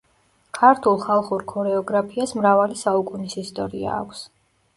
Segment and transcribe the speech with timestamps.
[0.59, 4.25] ქართულ ხალხურ ქორეოგრაფიას მრავალი საუკუნის ისტორია აქვს.